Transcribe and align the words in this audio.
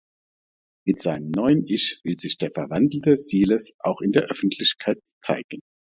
Mit 0.87 0.97
seinem 0.99 1.29
neuen 1.29 1.63
Ich 1.67 2.01
will 2.03 2.17
sich 2.17 2.39
der 2.39 2.49
verwandelte 2.49 3.15
Siles 3.15 3.75
auch 3.77 4.01
in 4.01 4.11
der 4.11 4.23
Öffentlichkeit 4.31 4.99
zeigen. 5.19 5.59